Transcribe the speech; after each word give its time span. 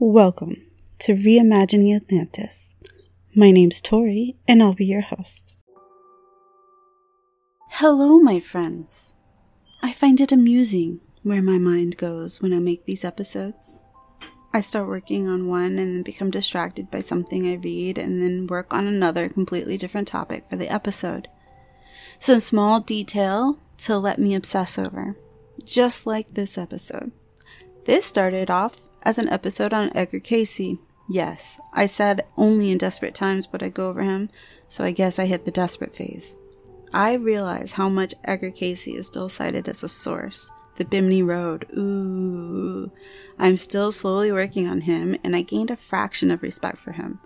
Welcome 0.00 0.62
to 1.00 1.14
Reimagining 1.14 1.96
Atlantis. 1.96 2.76
My 3.34 3.50
name's 3.50 3.80
Tori, 3.80 4.36
and 4.46 4.62
I'll 4.62 4.72
be 4.72 4.86
your 4.86 5.00
host. 5.00 5.56
Hello, 7.70 8.20
my 8.20 8.38
friends. 8.38 9.16
I 9.82 9.92
find 9.92 10.20
it 10.20 10.30
amusing 10.30 11.00
where 11.24 11.42
my 11.42 11.58
mind 11.58 11.96
goes 11.96 12.40
when 12.40 12.52
I 12.52 12.60
make 12.60 12.84
these 12.84 13.04
episodes. 13.04 13.80
I 14.54 14.60
start 14.60 14.86
working 14.86 15.26
on 15.26 15.48
one 15.48 15.80
and 15.80 15.96
then 15.96 16.02
become 16.04 16.30
distracted 16.30 16.92
by 16.92 17.00
something 17.00 17.48
I 17.48 17.54
read 17.54 17.98
and 17.98 18.22
then 18.22 18.46
work 18.46 18.72
on 18.72 18.86
another 18.86 19.28
completely 19.28 19.76
different 19.76 20.06
topic 20.06 20.44
for 20.48 20.54
the 20.54 20.72
episode. 20.72 21.26
Some 22.20 22.38
small 22.38 22.78
detail 22.78 23.58
to 23.78 23.98
let 23.98 24.20
me 24.20 24.36
obsess 24.36 24.78
over, 24.78 25.16
just 25.64 26.06
like 26.06 26.34
this 26.34 26.56
episode. 26.56 27.10
This 27.84 28.06
started 28.06 28.48
off 28.48 28.82
as 29.02 29.18
an 29.18 29.28
episode 29.28 29.72
on 29.72 29.90
Edgar 29.94 30.20
Cayce. 30.20 30.76
Yes, 31.08 31.60
I 31.72 31.86
said 31.86 32.26
only 32.36 32.70
in 32.70 32.78
desperate 32.78 33.14
times 33.14 33.50
would 33.50 33.62
I 33.62 33.70
go 33.70 33.88
over 33.88 34.02
him, 34.02 34.28
so 34.68 34.84
I 34.84 34.90
guess 34.90 35.18
I 35.18 35.26
hit 35.26 35.44
the 35.44 35.50
desperate 35.50 35.96
phase. 35.96 36.36
I 36.92 37.14
realize 37.14 37.72
how 37.72 37.88
much 37.88 38.14
Edgar 38.24 38.50
Cayce 38.50 38.88
is 38.88 39.06
still 39.06 39.28
cited 39.28 39.68
as 39.68 39.82
a 39.82 39.88
source. 39.88 40.50
The 40.76 40.84
Bimini 40.84 41.22
Road, 41.22 41.66
ooh. 41.76 42.90
I'm 43.38 43.56
still 43.56 43.90
slowly 43.90 44.30
working 44.30 44.68
on 44.68 44.82
him, 44.82 45.16
and 45.24 45.34
I 45.34 45.42
gained 45.42 45.70
a 45.70 45.76
fraction 45.76 46.30
of 46.30 46.42
respect 46.42 46.78
for 46.78 46.92
him. 46.92 47.20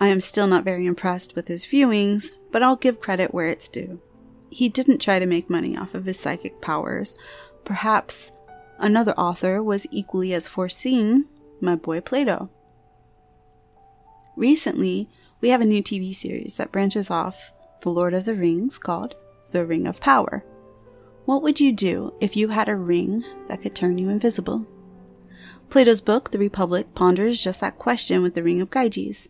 I 0.00 0.08
am 0.08 0.20
still 0.20 0.46
not 0.46 0.64
very 0.64 0.86
impressed 0.86 1.36
with 1.36 1.48
his 1.48 1.64
viewings, 1.64 2.30
but 2.50 2.62
I'll 2.62 2.76
give 2.76 3.00
credit 3.00 3.34
where 3.34 3.48
it's 3.48 3.68
due. 3.68 4.00
He 4.50 4.68
didn't 4.68 4.98
try 4.98 5.18
to 5.18 5.26
make 5.26 5.50
money 5.50 5.76
off 5.76 5.94
of 5.94 6.06
his 6.06 6.18
psychic 6.18 6.60
powers. 6.60 7.16
Perhaps 7.64 8.32
another 8.80 9.12
author 9.12 9.62
was 9.62 9.86
equally 9.90 10.34
as 10.34 10.48
foreseeing 10.48 11.26
my 11.60 11.76
boy 11.76 12.00
Plato. 12.00 12.50
Recently, 14.36 15.08
we 15.40 15.50
have 15.50 15.60
a 15.60 15.66
new 15.66 15.82
TV 15.82 16.14
series 16.14 16.54
that 16.54 16.72
branches 16.72 17.10
off 17.10 17.52
The 17.82 17.90
Lord 17.90 18.14
of 18.14 18.24
the 18.24 18.34
Rings 18.34 18.78
called 18.78 19.14
The 19.52 19.64
Ring 19.64 19.86
of 19.86 20.00
Power. 20.00 20.44
What 21.26 21.42
would 21.42 21.60
you 21.60 21.72
do 21.72 22.14
if 22.20 22.36
you 22.36 22.48
had 22.48 22.68
a 22.68 22.74
ring 22.74 23.24
that 23.48 23.60
could 23.60 23.74
turn 23.74 23.98
you 23.98 24.08
invisible? 24.08 24.66
Plato's 25.68 26.00
book, 26.00 26.30
The 26.30 26.38
Republic, 26.38 26.94
ponders 26.94 27.42
just 27.42 27.60
that 27.60 27.78
question 27.78 28.22
with 28.22 28.34
the 28.34 28.42
Ring 28.42 28.60
of 28.60 28.70
Gyges. 28.70 29.28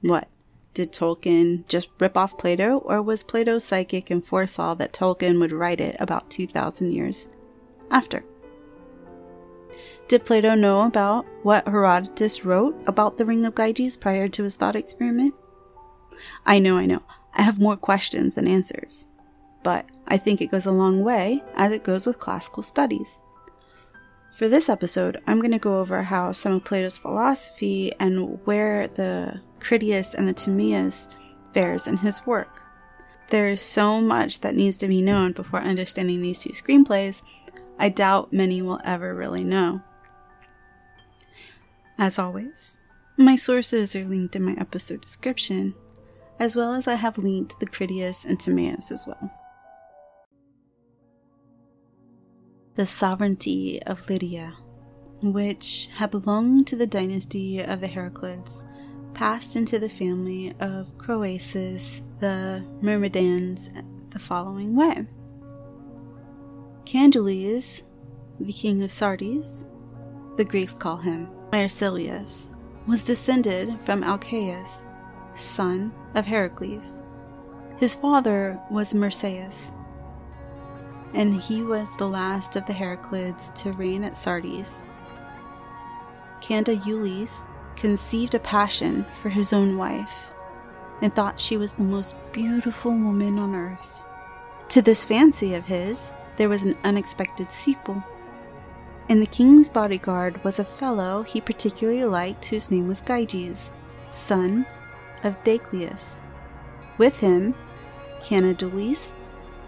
What? 0.00 0.28
Did 0.74 0.92
Tolkien 0.92 1.66
just 1.68 1.88
rip 2.00 2.16
off 2.16 2.36
Plato, 2.36 2.78
or 2.78 3.00
was 3.00 3.22
Plato 3.22 3.58
psychic 3.58 4.10
and 4.10 4.22
foresaw 4.24 4.74
that 4.74 4.92
Tolkien 4.92 5.38
would 5.38 5.52
write 5.52 5.80
it 5.80 5.96
about 6.00 6.30
2,000 6.30 6.92
years 6.92 7.28
after? 7.90 8.24
Did 10.08 10.24
Plato 10.24 10.54
know 10.54 10.82
about 10.82 11.26
what 11.42 11.66
Herodotus 11.66 12.44
wrote 12.44 12.80
about 12.86 13.18
the 13.18 13.24
Ring 13.24 13.44
of 13.44 13.56
Gyges 13.56 14.00
prior 14.00 14.28
to 14.28 14.44
his 14.44 14.54
thought 14.54 14.76
experiment? 14.76 15.34
I 16.44 16.60
know, 16.60 16.76
I 16.76 16.86
know. 16.86 17.02
I 17.34 17.42
have 17.42 17.58
more 17.58 17.76
questions 17.76 18.36
than 18.36 18.46
answers. 18.46 19.08
But 19.64 19.84
I 20.06 20.16
think 20.16 20.40
it 20.40 20.52
goes 20.52 20.64
a 20.64 20.70
long 20.70 21.02
way, 21.02 21.42
as 21.56 21.72
it 21.72 21.82
goes 21.82 22.06
with 22.06 22.20
classical 22.20 22.62
studies. 22.62 23.18
For 24.30 24.46
this 24.46 24.68
episode, 24.68 25.20
I'm 25.26 25.40
going 25.40 25.50
to 25.50 25.58
go 25.58 25.80
over 25.80 26.04
how 26.04 26.30
some 26.30 26.52
of 26.52 26.64
Plato's 26.64 26.96
philosophy 26.96 27.92
and 27.98 28.38
where 28.46 28.86
the 28.86 29.40
Critias 29.58 30.14
and 30.14 30.28
the 30.28 30.34
Timaeus 30.34 31.08
fares 31.52 31.88
in 31.88 31.96
his 31.96 32.24
work. 32.24 32.62
There 33.30 33.48
is 33.48 33.60
so 33.60 34.00
much 34.00 34.40
that 34.42 34.54
needs 34.54 34.76
to 34.76 34.86
be 34.86 35.02
known 35.02 35.32
before 35.32 35.60
understanding 35.60 36.22
these 36.22 36.38
two 36.38 36.50
screenplays, 36.50 37.22
I 37.76 37.88
doubt 37.88 38.32
many 38.32 38.62
will 38.62 38.80
ever 38.84 39.12
really 39.12 39.42
know. 39.42 39.82
As 41.98 42.18
always, 42.18 42.78
my 43.16 43.36
sources 43.36 43.96
are 43.96 44.04
linked 44.04 44.36
in 44.36 44.42
my 44.42 44.52
episode 44.58 45.00
description, 45.00 45.74
as 46.38 46.54
well 46.54 46.74
as 46.74 46.86
I 46.86 46.94
have 46.94 47.16
linked 47.16 47.58
the 47.58 47.66
Critias 47.66 48.26
and 48.26 48.38
Timaeus 48.38 48.92
as 48.92 49.06
well. 49.06 49.30
The 52.74 52.84
sovereignty 52.84 53.82
of 53.84 54.10
Lydia, 54.10 54.58
which 55.22 55.88
had 55.94 56.10
belonged 56.10 56.66
to 56.66 56.76
the 56.76 56.86
dynasty 56.86 57.60
of 57.60 57.80
the 57.80 57.86
Heraclids, 57.86 58.66
passed 59.14 59.56
into 59.56 59.78
the 59.78 59.88
family 59.88 60.52
of 60.60 60.98
Croesus 60.98 62.02
the 62.20 62.62
Mermnads 62.82 63.70
the 64.10 64.18
following 64.18 64.76
way. 64.76 65.06
Candaules, 66.84 67.82
the 68.38 68.52
king 68.52 68.82
of 68.82 68.90
Sardis, 68.90 69.66
the 70.36 70.44
Greeks 70.44 70.74
call 70.74 70.98
him 70.98 71.28
Myrsilus, 71.52 72.50
was 72.86 73.04
descended 73.04 73.80
from 73.80 74.02
Alcaeus, 74.02 74.86
son 75.34 75.92
of 76.14 76.26
Heracles. 76.26 77.02
His 77.78 77.94
father 77.94 78.60
was 78.70 78.94
Marsyas, 78.94 79.72
and 81.14 81.40
he 81.40 81.62
was 81.62 81.94
the 81.96 82.08
last 82.08 82.56
of 82.56 82.66
the 82.66 82.72
Heraclids 82.72 83.50
to 83.56 83.72
reign 83.72 84.04
at 84.04 84.16
Sardis. 84.16 84.84
Candaules 86.40 87.46
conceived 87.76 88.34
a 88.34 88.38
passion 88.38 89.04
for 89.20 89.28
his 89.28 89.52
own 89.52 89.76
wife 89.76 90.30
and 91.02 91.14
thought 91.14 91.40
she 91.40 91.56
was 91.56 91.72
the 91.72 91.82
most 91.82 92.14
beautiful 92.32 92.92
woman 92.92 93.38
on 93.38 93.54
earth. 93.54 94.02
To 94.70 94.82
this 94.82 95.04
fancy 95.04 95.54
of 95.54 95.66
his, 95.66 96.12
there 96.36 96.48
was 96.48 96.62
an 96.62 96.76
unexpected 96.84 97.52
sequel. 97.52 98.02
In 99.08 99.20
the 99.20 99.26
king's 99.26 99.68
bodyguard 99.68 100.42
was 100.42 100.58
a 100.58 100.64
fellow 100.64 101.22
he 101.22 101.40
particularly 101.40 102.04
liked 102.04 102.46
whose 102.46 102.72
name 102.72 102.88
was 102.88 103.02
Gyges, 103.02 103.72
son 104.10 104.66
of 105.22 105.36
Deicleus. 105.44 106.20
With 106.98 107.20
him, 107.20 107.54
Candaules 108.20 109.14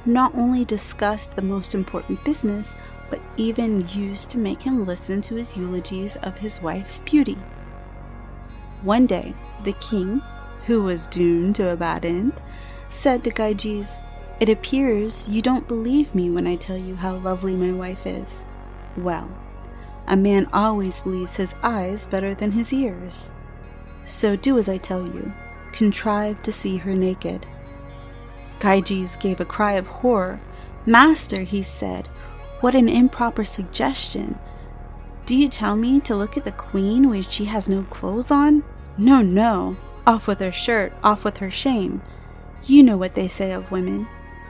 not 0.04 0.34
only 0.34 0.64
discussed 0.64 1.36
the 1.36 1.42
most 1.42 1.76
important 1.76 2.24
business, 2.24 2.74
but 3.10 3.20
even 3.36 3.88
used 3.90 4.28
to 4.30 4.38
make 4.38 4.60
him 4.60 4.84
listen 4.84 5.20
to 5.20 5.36
his 5.36 5.56
eulogies 5.56 6.16
of 6.16 6.36
his 6.36 6.60
wife's 6.60 6.98
beauty. 7.00 7.38
One 8.82 9.06
day, 9.06 9.34
the 9.62 9.74
king, 9.74 10.20
who 10.66 10.82
was 10.82 11.06
doomed 11.06 11.54
to 11.56 11.68
a 11.68 11.76
bad 11.76 12.04
end, 12.04 12.40
said 12.88 13.22
to 13.22 13.30
Gyges, 13.30 14.02
It 14.40 14.48
appears 14.48 15.28
you 15.28 15.42
don't 15.42 15.68
believe 15.68 16.12
me 16.12 16.28
when 16.28 16.48
I 16.48 16.56
tell 16.56 16.76
you 16.76 16.96
how 16.96 17.18
lovely 17.18 17.54
my 17.54 17.70
wife 17.70 18.04
is. 18.04 18.44
Well, 18.98 19.30
a 20.06 20.16
man 20.16 20.48
always 20.52 21.00
believes 21.00 21.36
his 21.36 21.54
eyes 21.62 22.06
better 22.06 22.34
than 22.34 22.52
his 22.52 22.72
ears. 22.72 23.32
So 24.04 24.36
do 24.36 24.58
as 24.58 24.68
I 24.68 24.78
tell 24.78 25.06
you. 25.06 25.32
Contrive 25.72 26.42
to 26.42 26.52
see 26.52 26.78
her 26.78 26.94
naked. 26.94 27.46
Gyges 28.58 29.20
gave 29.20 29.40
a 29.40 29.44
cry 29.44 29.72
of 29.72 29.86
horror. 29.86 30.40
Master, 30.86 31.42
he 31.42 31.62
said, 31.62 32.08
what 32.60 32.74
an 32.74 32.88
improper 32.88 33.44
suggestion. 33.44 34.36
Do 35.26 35.36
you 35.36 35.48
tell 35.48 35.76
me 35.76 36.00
to 36.00 36.16
look 36.16 36.36
at 36.36 36.44
the 36.44 36.52
queen 36.52 37.08
when 37.08 37.22
she 37.22 37.44
has 37.44 37.68
no 37.68 37.84
clothes 37.84 38.32
on? 38.32 38.64
No, 38.96 39.22
no. 39.22 39.76
Off 40.06 40.26
with 40.26 40.40
her 40.40 40.50
shirt, 40.50 40.92
off 41.04 41.22
with 41.22 41.36
her 41.36 41.50
shame. 41.50 42.02
You 42.64 42.82
know 42.82 42.96
what 42.96 43.14
they 43.14 43.28
say 43.28 43.52
of 43.52 43.70
women. 43.70 44.08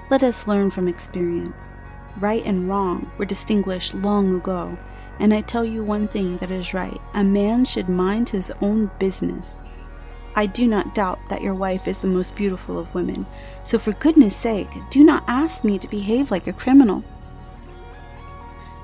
Let 0.09 0.23
us 0.23 0.47
learn 0.47 0.71
from 0.71 0.89
experience. 0.89 1.77
Right 2.17 2.45
and 2.45 2.69
wrong 2.69 3.11
were 3.19 3.25
distinguished 3.25 3.95
long 3.95 4.35
ago, 4.35 4.77
and 5.21 5.35
I 5.35 5.41
tell 5.41 5.65
you 5.65 5.83
one 5.85 6.09
thing 6.09 6.39
that 6.39 6.51
is 6.51 6.75
right 6.75 7.01
a 7.15 7.23
man 7.23 7.65
should 7.65 7.89
mind 7.89 8.29
his 8.31 8.51
own 8.61 8.91
business. 8.99 9.57
I 10.35 10.47
do 10.47 10.67
not 10.67 10.95
doubt 10.95 11.19
that 11.29 11.43
your 11.43 11.55
wife 11.55 11.89
is 11.89 11.99
the 11.99 12.07
most 12.07 12.35
beautiful 12.37 12.79
of 12.79 12.95
women, 12.95 13.27
so 13.63 13.79
for 13.79 13.93
goodness 13.93 14.37
sake, 14.37 14.69
do 14.91 15.03
not 15.03 15.25
ask 15.27 15.65
me 15.65 15.79
to 15.79 15.89
behave 15.89 16.31
like 16.31 16.47
a 16.47 16.53
criminal. 16.53 17.03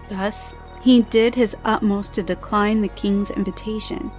Thus, 0.08 0.54
he 0.80 1.02
did 1.02 1.34
his 1.34 1.56
utmost 1.64 2.14
to 2.14 2.22
decline 2.22 2.82
the 2.82 2.88
king's 2.88 3.30
invitation, 3.30 4.10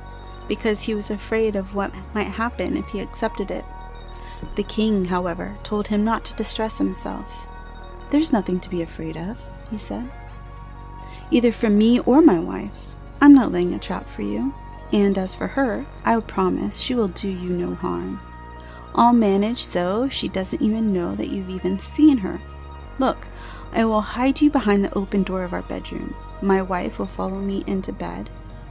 because 0.48 0.84
he 0.84 0.96
was 0.96 1.12
afraid 1.12 1.56
of 1.56 1.76
what 1.76 1.94
might 2.14 2.28
happen 2.28 2.78
if 2.78 2.88
he 2.88 3.02
accepted 3.02 3.52
it. 3.52 3.66
The 4.56 4.64
king, 4.64 5.06
however, 5.06 5.56
told 5.64 5.88
him 5.88 6.04
not 6.04 6.24
to 6.26 6.36
distress 6.36 6.78
himself. 6.78 7.26
There's 8.12 8.34
nothing 8.34 8.60
to 8.62 8.70
be 8.70 8.82
afraid 8.82 9.18
of, 9.18 9.38
he 9.70 9.78
said. 9.78 10.10
Either 11.32 11.52
from 11.52 11.78
me 11.78 12.00
or 12.00 12.22
my 12.22 12.40
wife. 12.40 12.88
I'm 13.22 13.34
not 13.34 13.52
laying 13.52 13.72
a 13.72 13.80
trap 13.80 14.08
for 14.08 14.22
you. 14.22 14.54
And 14.92 15.18
as 15.18 15.34
for 15.34 15.48
her, 15.48 15.86
I 16.04 16.20
promise 16.20 16.78
she 16.78 16.94
will 16.94 17.08
do 17.08 17.28
you 17.28 17.50
no 17.50 17.74
harm. 17.76 18.20
I'll 18.94 19.14
manage 19.14 19.64
so 19.64 20.08
she 20.08 20.30
doesn't 20.30 20.62
even 20.62 20.94
know 20.94 21.16
that 21.16 21.30
you've 21.30 21.50
even 21.50 21.80
seen 21.80 22.20
her. 22.20 22.40
Look, 23.00 23.28
I 23.74 23.84
will 23.84 24.02
hide 24.02 24.40
you 24.40 24.50
behind 24.50 24.86
the 24.86 24.94
open 24.98 25.24
door 25.24 25.44
of 25.44 25.54
our 25.54 25.64
bedroom. 25.64 26.16
My 26.42 26.62
wife 26.62 26.98
will 26.98 27.08
follow 27.08 27.40
me 27.40 27.64
into 27.68 27.92
bed. 27.92 28.30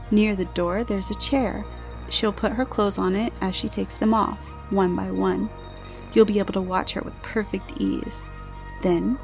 Near 0.09 0.35
the 0.35 0.45
door, 0.45 0.83
there's 0.83 1.11
a 1.11 1.19
chair. 1.19 1.63
She'll 2.09 2.31
put 2.33 2.53
her 2.53 2.65
clothes 2.65 2.97
on 2.97 3.15
it 3.15 3.33
as 3.41 3.55
she 3.55 3.67
takes 3.67 3.95
them 3.95 4.13
off, 4.13 4.39
one 4.71 4.95
by 4.95 5.11
one. 5.11 5.49
You'll 6.13 6.25
be 6.25 6.39
able 6.39 6.53
to 6.53 6.61
watch 6.61 6.93
her 6.93 7.01
with 7.01 7.21
perfect 7.21 7.73
ease. 7.77 8.31
Then, 8.81 9.17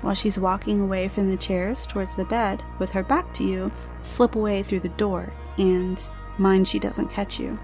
while 0.00 0.14
she's 0.14 0.38
walking 0.38 0.80
away 0.80 1.08
from 1.08 1.30
the 1.30 1.36
chairs 1.36 1.86
towards 1.86 2.14
the 2.16 2.24
bed, 2.24 2.62
with 2.78 2.90
her 2.90 3.02
back 3.02 3.32
to 3.34 3.44
you, 3.44 3.72
slip 4.02 4.36
away 4.36 4.62
through 4.62 4.80
the 4.80 4.88
door. 4.90 5.32
and 5.58 6.08
mind 6.38 6.68
she 6.68 6.78
doesn't 6.78 7.08
catch 7.08 7.40
you. 7.40 7.58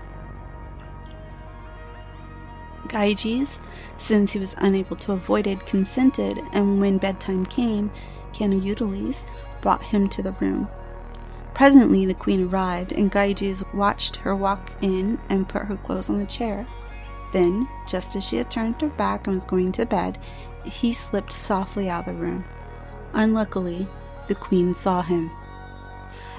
Gyges, 2.87 3.61
since 3.99 4.33
he 4.33 4.39
was 4.39 4.55
unable 4.59 4.97
to 4.97 5.13
avoid 5.13 5.47
it, 5.47 5.67
consented, 5.67 6.41
and 6.53 6.81
when 6.81 6.99
bedtime 6.99 7.47
came, 7.47 7.91
Candaules 8.33 9.25
brought 9.61 9.83
him 9.83 10.09
to 10.09 10.23
the 10.23 10.33
room. 10.33 10.69
Presently 11.55 12.07
the 12.07 12.15
queen 12.15 12.49
arrived, 12.49 12.93
and 12.93 13.13
Gyges 13.13 13.63
watched 13.75 14.17
her 14.17 14.35
walk 14.35 14.73
in 14.81 15.19
and 15.29 15.49
put 15.49 15.67
her 15.67 15.77
clothes 15.77 16.11
on 16.11 16.19
the 16.19 16.27
chair. 16.27 16.67
Then, 17.33 17.69
just 17.87 18.17
as 18.17 18.27
she 18.27 18.37
had 18.37 18.51
turned 18.51 18.81
her 18.81 18.89
back 18.89 19.27
and 19.27 19.37
was 19.37 19.45
going 19.45 19.73
to 19.73 19.87
bed, 19.87 20.19
he 20.65 20.93
slipped 20.93 21.33
softly 21.33 21.89
out 21.89 22.07
of 22.07 22.17
the 22.17 22.23
room. 22.23 22.45
Unluckily, 23.13 23.87
the 24.29 24.35
queen 24.35 24.75
saw 24.75 25.03
him. 25.03 25.31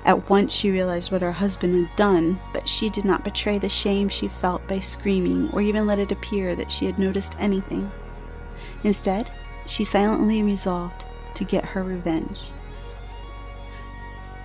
At 0.06 0.30
once 0.30 0.52
she 0.52 0.72
realized 0.72 1.12
what 1.12 1.22
her 1.22 1.32
husband 1.32 1.88
had 1.88 1.96
done, 1.96 2.40
but 2.52 2.68
she 2.68 2.90
did 2.90 3.06
not 3.06 3.24
betray 3.24 3.58
the 3.58 3.70
shame 3.70 4.10
she 4.10 4.28
felt 4.28 4.68
by 4.68 4.80
screaming 4.80 5.50
or 5.54 5.62
even 5.62 5.88
let 5.88 6.00
it 6.00 6.12
appear 6.12 6.56
that 6.56 6.72
she 6.72 6.86
had 6.86 7.00
noticed 7.00 7.38
anything. 7.40 7.90
Instead, 8.84 9.32
she 9.66 9.86
silently 9.86 10.44
resolved 10.44 11.06
to 11.36 11.46
get 11.46 11.64
her 11.64 11.84
revenge. 11.84 12.42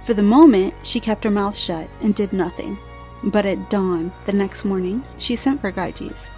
For 0.04 0.14
the 0.14 0.22
moment, 0.22 0.74
she 0.82 1.00
kept 1.00 1.24
her 1.24 1.30
mouth 1.30 1.56
shut 1.56 1.88
and 2.00 2.14
did 2.14 2.32
nothing. 2.32 2.78
But 3.22 3.44
at 3.44 3.68
dawn 3.68 4.12
the 4.26 4.32
next 4.32 4.64
morning, 4.64 5.02
she 5.18 5.34
sent 5.34 5.60
for 5.60 5.72
Gyges. 5.72 6.30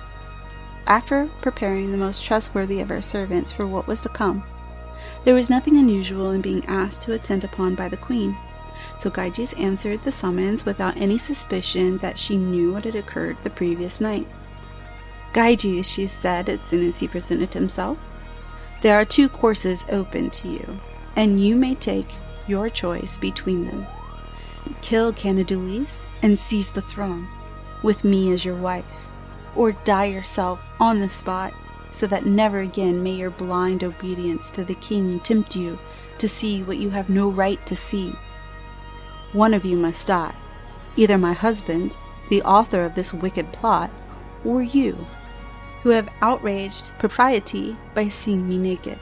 After 0.91 1.31
preparing 1.41 1.93
the 1.93 1.99
most 1.99 2.25
trustworthy 2.25 2.81
of 2.81 2.89
her 2.89 3.01
servants 3.01 3.53
for 3.53 3.65
what 3.65 3.87
was 3.87 4.01
to 4.01 4.09
come, 4.09 4.43
there 5.23 5.37
was 5.37 5.49
nothing 5.49 5.77
unusual 5.77 6.33
in 6.33 6.41
being 6.41 6.65
asked 6.67 7.03
to 7.03 7.13
attend 7.13 7.45
upon 7.45 7.77
by 7.77 7.89
the 7.89 7.97
queen. 7.97 8.37
So 8.99 9.09
Gyges 9.09 9.55
answered 9.57 10.03
the 10.03 10.11
summons 10.11 10.67
without 10.67 10.97
any 10.97 11.17
suspicion 11.17 11.99
that 11.99 12.19
she 12.19 12.37
knew 12.37 12.73
what 12.73 12.87
had 12.87 12.97
occurred 12.97 13.37
the 13.45 13.51
previous 13.51 14.01
night. 14.01 14.27
Gyges, 15.33 15.85
she 15.85 16.09
said 16.09 16.49
as 16.49 16.61
soon 16.61 16.89
as 16.89 16.99
he 16.99 17.07
presented 17.07 17.55
himself, 17.55 18.05
there 18.83 18.97
are 18.97 19.05
two 19.05 19.29
courses 19.29 19.87
open 19.91 20.29
to 20.31 20.49
you, 20.49 20.81
and 21.15 21.41
you 21.41 21.55
may 21.55 21.77
take 21.77 22.09
your 22.49 22.69
choice 22.69 23.17
between 23.17 23.65
them. 23.65 23.87
Kill 24.83 25.13
Candaules 25.13 26.09
and 26.21 26.37
seize 26.37 26.71
the 26.71 26.83
throne, 26.83 27.29
with 27.85 28.03
me 28.03 28.33
as 28.33 28.45
your 28.45 28.57
wife, 28.57 29.10
or 29.57 29.73
die 29.73 30.07
yourself 30.07 30.65
on 30.79 31.01
the 31.01 31.09
spot, 31.09 31.53
so 31.91 32.07
that 32.07 32.27
never 32.27 32.61
again 32.61 33.03
may 33.03 33.13
your 33.13 33.31
blind 33.31 33.83
obedience 33.83 34.51
to 34.53 34.65
the 34.65 34.75
king 34.77 35.21
tempt 35.21 35.57
you 35.57 35.79
to 36.19 36.29
see 36.29 36.63
what 36.63 36.79
you 36.79 36.91
have 36.91 37.09
no 37.09 37.29
right 37.29 37.65
to 37.67 37.75
see. 37.75 38.15
One 39.33 39.55
of 39.55 39.65
you 39.65 39.77
must 39.77 40.07
die, 40.07 40.35
either 40.97 41.19
my 41.19 41.33
husband, 41.33 41.97
the 42.29 42.43
author 42.43 42.85
of 42.85 42.95
this 42.95 43.15
wicked 43.15 43.53
plot, 43.53 43.91
or 44.45 44.63
you, 44.63 45.07
who 45.83 45.91
have 45.91 46.09
outraged 46.21 46.93
propriety 46.99 47.77
by 47.95 48.09
seeing 48.09 48.49
me 48.49 48.59
naked. 48.59 48.99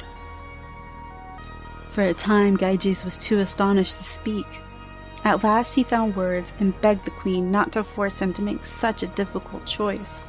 For 1.90 2.02
a 2.02 2.14
time, 2.14 2.56
Gyges 2.56 3.04
was 3.04 3.18
too 3.18 3.38
astonished 3.38 3.96
to 3.96 4.04
speak. 4.04 4.46
At 5.24 5.42
last, 5.42 5.74
he 5.74 5.82
found 5.82 6.14
words 6.14 6.52
and 6.60 6.80
begged 6.80 7.04
the 7.04 7.10
queen 7.10 7.50
not 7.50 7.72
to 7.72 7.82
force 7.82 8.22
him 8.22 8.32
to 8.34 8.42
make 8.42 8.64
such 8.64 9.02
a 9.02 9.08
difficult 9.08 9.66
choice. 9.66 10.24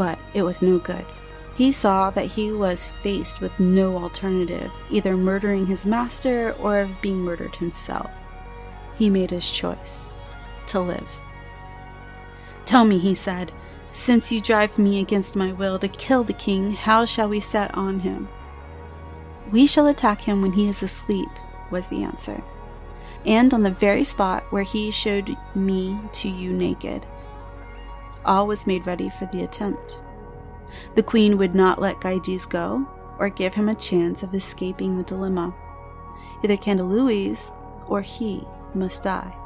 But 0.00 0.18
it 0.32 0.44
was 0.44 0.62
no 0.62 0.78
good. 0.78 1.04
He 1.56 1.72
saw 1.72 2.08
that 2.08 2.24
he 2.24 2.50
was 2.52 2.86
faced 2.86 3.42
with 3.42 3.60
no 3.60 3.98
alternative, 3.98 4.72
either 4.88 5.14
murdering 5.14 5.66
his 5.66 5.84
master 5.84 6.52
or 6.58 6.78
of 6.78 7.02
being 7.02 7.18
murdered 7.18 7.56
himself. 7.56 8.10
He 8.96 9.10
made 9.10 9.30
his 9.30 9.50
choice 9.50 10.10
to 10.68 10.80
live. 10.80 11.20
Tell 12.64 12.86
me, 12.86 12.96
he 12.96 13.14
said, 13.14 13.52
since 13.92 14.32
you 14.32 14.40
drive 14.40 14.78
me 14.78 15.00
against 15.00 15.36
my 15.36 15.52
will 15.52 15.78
to 15.78 15.88
kill 15.88 16.24
the 16.24 16.32
king, 16.32 16.70
how 16.70 17.04
shall 17.04 17.28
we 17.28 17.38
set 17.38 17.74
on 17.74 18.00
him? 18.00 18.26
We 19.52 19.66
shall 19.66 19.86
attack 19.86 20.22
him 20.22 20.40
when 20.40 20.54
he 20.54 20.66
is 20.66 20.82
asleep, 20.82 21.28
was 21.70 21.86
the 21.88 22.04
answer, 22.04 22.42
and 23.26 23.52
on 23.52 23.64
the 23.64 23.70
very 23.70 24.04
spot 24.04 24.44
where 24.48 24.62
he 24.62 24.90
showed 24.90 25.36
me 25.54 25.98
to 26.12 26.28
you 26.30 26.54
naked. 26.54 27.04
All 28.30 28.46
was 28.46 28.64
made 28.64 28.86
ready 28.86 29.08
for 29.08 29.26
the 29.26 29.42
attempt. 29.42 30.00
The 30.94 31.02
queen 31.02 31.36
would 31.36 31.52
not 31.52 31.80
let 31.80 32.00
Gyges 32.00 32.48
go 32.48 32.86
or 33.18 33.28
give 33.28 33.54
him 33.54 33.68
a 33.68 33.74
chance 33.74 34.22
of 34.22 34.32
escaping 34.32 34.96
the 34.96 35.02
dilemma. 35.02 35.52
Either 36.44 36.56
Candaules 36.56 37.50
or 37.88 38.02
he 38.02 38.44
must 38.72 39.02
die. 39.02 39.36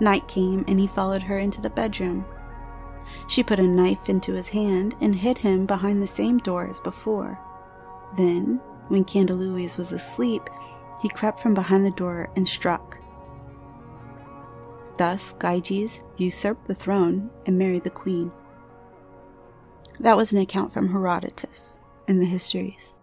Night 0.00 0.28
came 0.28 0.66
and 0.68 0.78
he 0.78 0.86
followed 0.86 1.22
her 1.22 1.38
into 1.38 1.62
the 1.62 1.70
bedroom. 1.70 2.26
She 3.26 3.42
put 3.42 3.58
a 3.58 3.62
knife 3.62 4.10
into 4.10 4.34
his 4.34 4.50
hand 4.50 4.94
and 5.00 5.14
hid 5.14 5.38
him 5.38 5.64
behind 5.64 6.02
the 6.02 6.06
same 6.06 6.36
door 6.36 6.66
as 6.66 6.80
before. 6.80 7.38
Then, 8.18 8.60
when 8.88 9.06
Candaules 9.06 9.78
was 9.78 9.94
asleep, 9.94 10.50
he 11.00 11.08
crept 11.08 11.40
from 11.40 11.54
behind 11.54 11.86
the 11.86 11.90
door 11.90 12.28
and 12.36 12.46
struck. 12.46 12.97
Thus, 14.98 15.34
Gyges 15.38 16.00
usurped 16.16 16.66
the 16.66 16.74
throne 16.74 17.30
and 17.46 17.56
married 17.56 17.84
the 17.84 17.90
queen. 17.90 18.32
That 20.00 20.16
was 20.16 20.32
an 20.32 20.40
account 20.40 20.72
from 20.72 20.88
Herodotus 20.88 21.78
in 22.08 22.18
the 22.18 22.26
histories. 22.26 22.96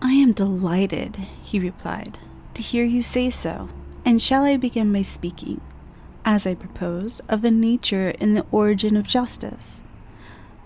I 0.00 0.12
am 0.12 0.32
delighted, 0.32 1.16
he 1.42 1.60
replied, 1.60 2.18
to 2.54 2.62
hear 2.62 2.84
you 2.84 3.02
say 3.02 3.28
so. 3.28 3.68
And 4.04 4.22
shall 4.22 4.44
I 4.44 4.56
begin 4.56 4.90
by 4.90 5.02
speaking, 5.02 5.60
as 6.24 6.46
I 6.46 6.54
proposed, 6.54 7.20
of 7.28 7.42
the 7.42 7.50
nature 7.50 8.14
and 8.18 8.34
the 8.34 8.46
origin 8.50 8.96
of 8.96 9.06
justice? 9.06 9.82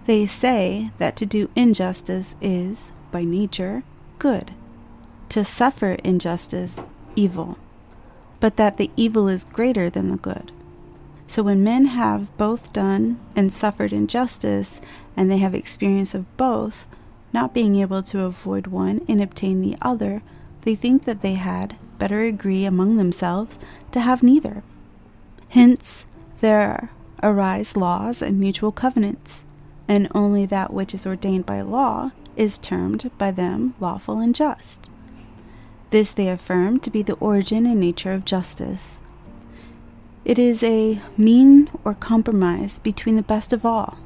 They 0.05 0.27
say 0.27 0.93
that 0.99 1.17
to 1.17 1.27
do 1.27 1.51
injustice 1.57 2.37
is, 2.41 2.93
by 3.11 3.25
nature, 3.25 3.83
good, 4.19 4.53
to 5.33 5.43
suffer 5.43 5.93
injustice, 6.05 6.85
evil, 7.17 7.57
but 8.39 8.59
that 8.59 8.77
the 8.77 8.91
evil 8.99 9.29
is 9.29 9.45
greater 9.45 9.89
than 9.89 10.11
the 10.11 10.17
good. 10.19 10.53
So 11.27 11.43
when 11.43 11.65
men 11.65 11.87
have 11.87 12.37
both 12.37 12.71
done 12.75 13.19
and 13.35 13.51
suffered 13.51 13.95
injustice, 13.95 14.79
and 15.17 15.31
they 15.31 15.39
have 15.39 15.55
experience 15.55 16.15
of 16.15 16.37
both, 16.37 16.87
not 17.33 17.55
being 17.55 17.77
able 17.77 18.03
to 18.03 18.25
avoid 18.25 18.67
one 18.67 19.01
and 19.09 19.23
obtain 19.23 19.63
the 19.63 19.75
other, 19.81 20.21
they 20.63 20.75
think 20.75 21.07
that 21.07 21.23
they 21.23 21.35
had 21.35 21.77
better 21.99 22.21
agree 22.25 22.67
among 22.67 22.99
themselves 22.99 23.59
to 23.93 24.01
have 24.01 24.23
neither. 24.23 24.63
Hence, 25.49 26.05
there 26.43 26.91
arise 27.23 27.75
laws 27.75 28.21
and 28.21 28.39
mutual 28.39 28.71
covenants, 28.71 29.47
and 29.89 30.09
only 30.15 30.45
that 30.45 30.75
which 30.75 30.93
is 30.93 31.07
ordained 31.07 31.47
by 31.47 31.63
law 31.63 32.11
is 32.37 32.59
termed 32.59 33.11
by 33.17 33.31
them 33.31 33.73
lawful 33.81 34.19
and 34.19 34.35
just. 34.35 34.91
This 35.93 36.11
they 36.11 36.29
affirm 36.29 36.81
to 36.81 36.91
be 36.91 37.03
the 37.03 37.17
origin 37.17 37.67
and 37.67 37.79
nature 37.79 38.15
of 38.15 38.25
justice. 38.25 39.03
It 40.25 40.39
is 40.39 40.63
a 40.63 41.03
mean 41.19 41.69
or 41.85 41.93
compromise 41.93 42.79
between 42.79 43.17
the 43.17 43.23
best 43.23 43.53
of 43.53 43.67
all, 43.67 43.99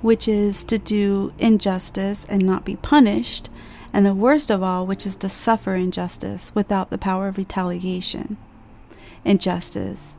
which 0.00 0.26
is 0.26 0.64
to 0.64 0.78
do 0.78 1.34
injustice 1.38 2.24
and 2.24 2.42
not 2.42 2.64
be 2.64 2.76
punished, 2.76 3.50
and 3.92 4.06
the 4.06 4.14
worst 4.14 4.50
of 4.50 4.62
all, 4.62 4.86
which 4.86 5.04
is 5.04 5.14
to 5.16 5.28
suffer 5.28 5.74
injustice 5.74 6.54
without 6.54 6.88
the 6.88 6.96
power 6.96 7.28
of 7.28 7.36
retaliation. 7.36 8.38
Injustice, 9.22 10.16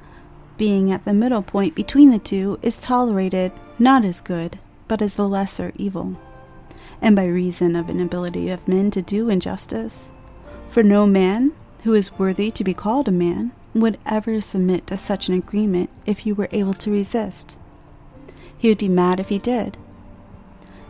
being 0.58 0.92
at 0.92 1.04
the 1.04 1.16
middle 1.16 1.42
point 1.42 1.74
between 1.74 2.12
the 2.12 2.20
two, 2.20 2.60
is 2.62 2.78
tolerated 2.78 3.52
not 3.80 4.06
as 4.06 4.22
good, 4.22 4.60
but 4.88 5.02
as 5.02 5.16
the 5.16 5.28
lesser 5.28 5.72
evil, 5.78 6.16
and 7.02 7.16
by 7.16 7.26
reason 7.26 7.76
of 7.76 7.90
inability 7.90 8.52
of 8.52 8.68
men 8.68 8.92
to 8.92 9.02
do 9.02 9.30
injustice. 9.30 10.12
For 10.72 10.84
no 10.84 11.06
man 11.06 11.52
who 11.84 11.94
is 11.94 12.18
worthy 12.18 12.50
to 12.50 12.64
be 12.64 12.74
called 12.74 13.08
a 13.08 13.12
man 13.12 13.52
would 13.74 14.00
ever 14.06 14.40
submit 14.40 14.88
to 14.88 14.98
such 14.98 15.28
an 15.28 15.36
agreement 15.36 15.90
if 16.06 16.20
he 16.20 16.32
were 16.32 16.50
able 16.52 16.74
to 16.76 16.92
resist. 16.92 17.58
He 18.58 18.70
would 18.70 18.78
be 18.78 18.88
mad 18.88 19.20
if 19.20 19.28
he 19.30 19.38
did, 19.38 19.78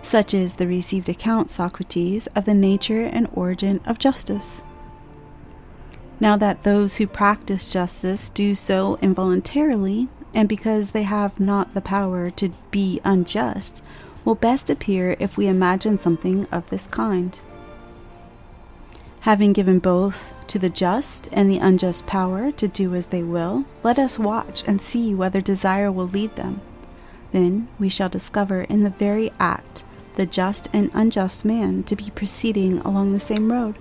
such 0.03 0.33
is 0.33 0.53
the 0.53 0.67
received 0.67 1.09
account, 1.09 1.49
Socrates, 1.49 2.27
of 2.35 2.45
the 2.45 2.53
nature 2.53 3.03
and 3.03 3.27
origin 3.33 3.81
of 3.85 3.99
justice. 3.99 4.63
Now 6.19 6.37
that 6.37 6.63
those 6.63 6.97
who 6.97 7.07
practice 7.07 7.71
justice 7.71 8.29
do 8.29 8.53
so 8.53 8.99
involuntarily, 9.01 10.09
and 10.33 10.47
because 10.47 10.91
they 10.91 11.03
have 11.03 11.39
not 11.39 11.73
the 11.73 11.81
power 11.81 12.29
to 12.31 12.53
be 12.69 13.01
unjust, 13.03 13.83
will 14.23 14.35
best 14.35 14.69
appear 14.69 15.15
if 15.19 15.37
we 15.37 15.47
imagine 15.47 15.97
something 15.97 16.45
of 16.51 16.69
this 16.69 16.85
kind. 16.85 17.41
Having 19.21 19.53
given 19.53 19.79
both 19.79 20.33
to 20.47 20.57
the 20.57 20.69
just 20.69 21.29
and 21.31 21.49
the 21.49 21.59
unjust 21.59 22.07
power 22.07 22.51
to 22.53 22.67
do 22.67 22.95
as 22.95 23.07
they 23.07 23.21
will, 23.23 23.65
let 23.83 23.99
us 23.99 24.17
watch 24.17 24.63
and 24.67 24.81
see 24.81 25.13
whether 25.13 25.41
desire 25.41 25.91
will 25.91 26.07
lead 26.07 26.35
them. 26.35 26.59
Then 27.31 27.67
we 27.79 27.87
shall 27.87 28.09
discover 28.09 28.61
in 28.63 28.83
the 28.83 28.89
very 28.89 29.31
act 29.39 29.83
the 30.15 30.25
just 30.25 30.67
and 30.73 30.89
unjust 30.93 31.45
man 31.45 31.83
to 31.83 31.95
be 31.95 32.09
proceeding 32.09 32.79
along 32.79 33.13
the 33.13 33.19
same 33.19 33.51
road. 33.51 33.77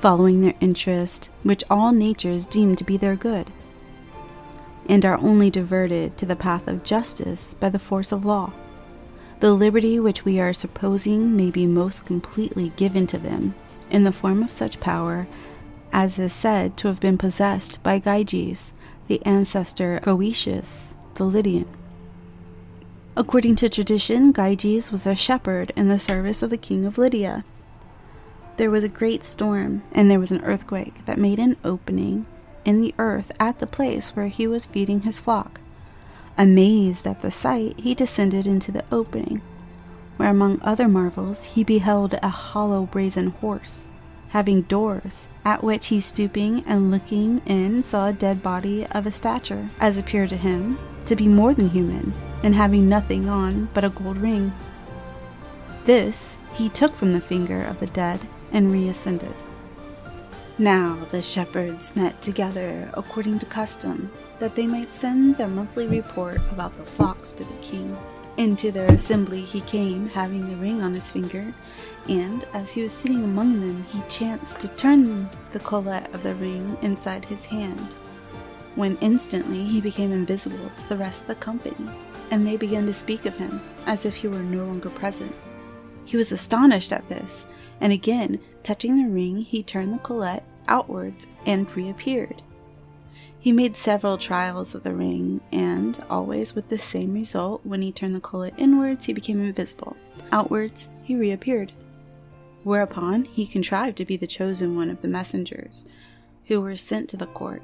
following 0.00 0.40
their 0.40 0.54
interest, 0.60 1.28
which 1.42 1.62
all 1.70 1.92
natures 1.92 2.46
deem 2.46 2.74
to 2.74 2.84
be 2.84 2.96
their 2.96 3.14
good, 3.14 3.46
and 4.88 5.04
are 5.04 5.18
only 5.18 5.50
diverted 5.50 6.16
to 6.16 6.26
the 6.26 6.34
path 6.34 6.66
of 6.66 6.82
justice 6.82 7.54
by 7.54 7.68
the 7.68 7.78
force 7.78 8.10
of 8.10 8.24
law. 8.24 8.52
The 9.40 9.52
liberty 9.52 10.00
which 10.00 10.24
we 10.24 10.40
are 10.40 10.52
supposing 10.52 11.36
may 11.36 11.50
be 11.50 11.66
most 11.66 12.06
completely 12.06 12.70
given 12.76 13.06
to 13.08 13.18
them 13.18 13.54
in 13.90 14.04
the 14.04 14.12
form 14.12 14.42
of 14.42 14.50
such 14.50 14.80
power 14.80 15.26
as 15.92 16.18
is 16.18 16.32
said 16.32 16.76
to 16.76 16.88
have 16.88 17.00
been 17.00 17.18
possessed 17.18 17.82
by 17.82 17.98
Gyges, 17.98 18.72
the 19.08 19.24
ancestor 19.26 19.96
of 19.98 20.04
Croesus, 20.04 20.94
the 21.14 21.24
Lydian. 21.24 21.66
According 23.16 23.56
to 23.56 23.68
tradition, 23.68 24.32
Gyges 24.32 24.92
was 24.92 25.06
a 25.06 25.16
shepherd 25.16 25.72
in 25.76 25.88
the 25.88 25.98
service 25.98 26.42
of 26.42 26.50
the 26.50 26.56
king 26.56 26.86
of 26.86 26.96
Lydia. 26.96 27.44
There 28.56 28.70
was 28.70 28.84
a 28.84 28.88
great 28.88 29.24
storm, 29.24 29.82
and 29.92 30.10
there 30.10 30.20
was 30.20 30.32
an 30.32 30.44
earthquake 30.44 31.04
that 31.06 31.18
made 31.18 31.38
an 31.38 31.56
opening 31.64 32.26
in 32.64 32.80
the 32.80 32.94
earth 32.98 33.32
at 33.40 33.58
the 33.58 33.66
place 33.66 34.14
where 34.14 34.28
he 34.28 34.46
was 34.46 34.66
feeding 34.66 35.00
his 35.00 35.18
flock. 35.18 35.60
Amazed 36.38 37.06
at 37.06 37.22
the 37.22 37.30
sight, 37.30 37.80
he 37.80 37.94
descended 37.94 38.46
into 38.46 38.70
the 38.70 38.84
opening, 38.92 39.42
where 40.20 40.28
among 40.28 40.60
other 40.60 40.86
marvels 40.86 41.44
he 41.44 41.64
beheld 41.64 42.14
a 42.22 42.28
hollow 42.28 42.82
brazen 42.84 43.28
horse, 43.28 43.88
having 44.28 44.60
doors, 44.60 45.28
at 45.46 45.64
which 45.64 45.86
he 45.86 45.98
stooping 45.98 46.62
and 46.66 46.90
looking 46.90 47.40
in 47.46 47.82
saw 47.82 48.06
a 48.06 48.12
dead 48.12 48.42
body 48.42 48.84
of 48.88 49.06
a 49.06 49.10
stature, 49.10 49.70
as 49.80 49.96
appeared 49.96 50.28
to 50.28 50.36
him 50.36 50.78
to 51.06 51.16
be 51.16 51.26
more 51.26 51.54
than 51.54 51.70
human, 51.70 52.12
and 52.42 52.54
having 52.54 52.86
nothing 52.86 53.30
on 53.30 53.70
but 53.72 53.82
a 53.82 53.88
gold 53.88 54.18
ring. 54.18 54.52
This 55.86 56.36
he 56.52 56.68
took 56.68 56.92
from 56.92 57.14
the 57.14 57.20
finger 57.22 57.64
of 57.64 57.80
the 57.80 57.86
dead 57.86 58.20
and 58.52 58.70
reascended. 58.70 59.34
Now 60.58 60.98
the 61.10 61.22
shepherds 61.22 61.96
met 61.96 62.20
together 62.20 62.90
according 62.92 63.38
to 63.38 63.46
custom, 63.46 64.12
that 64.38 64.54
they 64.54 64.66
might 64.66 64.92
send 64.92 65.38
their 65.38 65.48
monthly 65.48 65.86
report 65.86 66.42
about 66.52 66.76
the 66.76 66.84
flocks 66.84 67.32
to 67.32 67.44
the 67.44 67.56
king. 67.62 67.96
Into 68.40 68.72
their 68.72 68.90
assembly 68.90 69.42
he 69.42 69.60
came, 69.60 70.08
having 70.08 70.48
the 70.48 70.56
ring 70.56 70.82
on 70.82 70.94
his 70.94 71.10
finger, 71.10 71.52
and 72.08 72.42
as 72.54 72.72
he 72.72 72.82
was 72.82 72.90
sitting 72.90 73.22
among 73.22 73.60
them, 73.60 73.84
he 73.90 74.00
chanced 74.08 74.60
to 74.60 74.68
turn 74.68 75.28
the 75.52 75.58
collet 75.58 76.10
of 76.14 76.22
the 76.22 76.34
ring 76.36 76.78
inside 76.80 77.26
his 77.26 77.44
hand, 77.44 77.94
when 78.76 78.96
instantly 79.02 79.62
he 79.64 79.78
became 79.78 80.10
invisible 80.10 80.72
to 80.74 80.88
the 80.88 80.96
rest 80.96 81.20
of 81.20 81.28
the 81.28 81.34
company, 81.34 81.90
and 82.30 82.46
they 82.46 82.56
began 82.56 82.86
to 82.86 82.94
speak 82.94 83.26
of 83.26 83.36
him 83.36 83.60
as 83.84 84.06
if 84.06 84.16
he 84.16 84.26
were 84.26 84.38
no 84.38 84.64
longer 84.64 84.88
present. 84.88 85.34
He 86.06 86.16
was 86.16 86.32
astonished 86.32 86.94
at 86.94 87.06
this, 87.10 87.44
and 87.78 87.92
again, 87.92 88.40
touching 88.62 88.96
the 88.96 89.12
ring, 89.12 89.36
he 89.36 89.62
turned 89.62 89.92
the 89.92 89.98
collet 89.98 90.44
outwards 90.66 91.26
and 91.44 91.70
reappeared. 91.76 92.40
He 93.40 93.52
made 93.52 93.74
several 93.74 94.18
trials 94.18 94.74
of 94.74 94.82
the 94.82 94.94
ring, 94.94 95.40
and 95.50 95.98
always 96.10 96.54
with 96.54 96.68
the 96.68 96.76
same 96.76 97.14
result 97.14 97.64
when 97.64 97.80
he 97.80 97.90
turned 97.90 98.14
the 98.14 98.20
collet 98.20 98.52
inwards, 98.58 99.06
he 99.06 99.14
became 99.14 99.42
invisible. 99.42 99.96
Outwards, 100.30 100.90
he 101.02 101.16
reappeared. 101.16 101.72
Whereupon 102.64 103.24
he 103.24 103.46
contrived 103.46 103.96
to 103.96 104.04
be 104.04 104.18
the 104.18 104.26
chosen 104.26 104.76
one 104.76 104.90
of 104.90 105.00
the 105.00 105.08
messengers, 105.08 105.86
who 106.44 106.60
were 106.60 106.76
sent 106.76 107.08
to 107.08 107.16
the 107.16 107.26
court. 107.26 107.62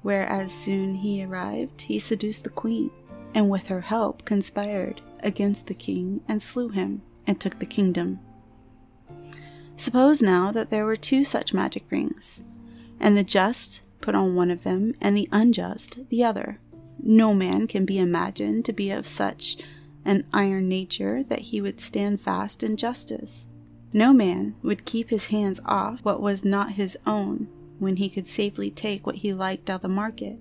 Where 0.00 0.26
as 0.26 0.52
soon 0.52 0.94
he 0.94 1.22
arrived, 1.22 1.82
he 1.82 1.98
seduced 1.98 2.44
the 2.44 2.50
queen, 2.50 2.90
and 3.34 3.50
with 3.50 3.66
her 3.66 3.82
help 3.82 4.24
conspired 4.24 5.02
against 5.20 5.66
the 5.66 5.74
king 5.74 6.22
and 6.26 6.40
slew 6.40 6.70
him, 6.70 7.02
and 7.26 7.38
took 7.38 7.58
the 7.58 7.66
kingdom. 7.66 8.20
Suppose 9.76 10.22
now 10.22 10.50
that 10.52 10.70
there 10.70 10.86
were 10.86 10.96
two 10.96 11.24
such 11.24 11.52
magic 11.52 11.84
rings, 11.90 12.42
and 12.98 13.18
the 13.18 13.22
just 13.22 13.82
put 14.08 14.14
on 14.14 14.34
one 14.34 14.50
of 14.50 14.62
them, 14.62 14.94
and 15.02 15.14
the 15.14 15.28
unjust 15.32 15.98
the 16.08 16.24
other. 16.24 16.58
No 16.98 17.34
man 17.34 17.66
can 17.66 17.84
be 17.84 17.98
imagined 17.98 18.64
to 18.64 18.72
be 18.72 18.90
of 18.90 19.06
such 19.06 19.58
an 20.02 20.24
iron 20.32 20.66
nature 20.66 21.22
that 21.24 21.40
he 21.40 21.60
would 21.60 21.78
stand 21.78 22.18
fast 22.18 22.62
in 22.62 22.78
justice. 22.78 23.48
No 23.92 24.14
man 24.14 24.54
would 24.62 24.86
keep 24.86 25.10
his 25.10 25.26
hands 25.26 25.60
off 25.66 26.02
what 26.06 26.22
was 26.22 26.42
not 26.42 26.72
his 26.72 26.96
own 27.06 27.48
when 27.78 27.96
he 27.96 28.08
could 28.08 28.26
safely 28.26 28.70
take 28.70 29.06
what 29.06 29.16
he 29.16 29.34
liked 29.34 29.68
out 29.68 29.82
the 29.82 29.88
market, 29.88 30.38